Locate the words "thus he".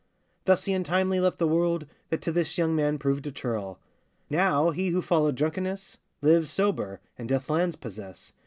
0.45-0.73